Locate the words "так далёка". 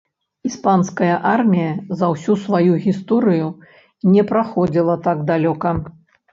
5.09-5.69